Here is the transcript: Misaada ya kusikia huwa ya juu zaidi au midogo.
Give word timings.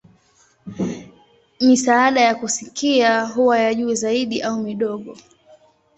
Misaada 1.59 2.21
ya 2.21 2.35
kusikia 2.35 3.25
huwa 3.25 3.59
ya 3.59 3.73
juu 3.73 3.93
zaidi 3.93 4.41
au 4.41 4.59
midogo. 4.59 5.17